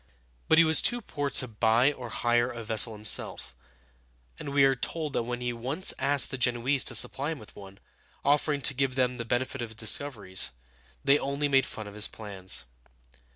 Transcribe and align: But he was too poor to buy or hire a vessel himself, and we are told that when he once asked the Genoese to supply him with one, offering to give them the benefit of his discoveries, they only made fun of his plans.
But 0.47 0.57
he 0.57 0.63
was 0.63 0.81
too 0.81 0.99
poor 0.99 1.29
to 1.29 1.47
buy 1.47 1.91
or 1.93 2.09
hire 2.09 2.49
a 2.49 2.63
vessel 2.63 2.93
himself, 2.93 3.53
and 4.39 4.49
we 4.49 4.63
are 4.63 4.75
told 4.75 5.13
that 5.13 5.21
when 5.29 5.41
he 5.41 5.53
once 5.53 5.93
asked 5.99 6.31
the 6.31 6.39
Genoese 6.39 6.83
to 6.85 6.95
supply 6.95 7.29
him 7.29 7.37
with 7.37 7.55
one, 7.55 7.79
offering 8.25 8.61
to 8.61 8.73
give 8.73 8.95
them 8.95 9.17
the 9.17 9.25
benefit 9.25 9.61
of 9.61 9.69
his 9.69 9.75
discoveries, 9.75 10.53
they 11.03 11.19
only 11.19 11.47
made 11.47 11.67
fun 11.67 11.85
of 11.85 11.93
his 11.93 12.07
plans. 12.07 12.65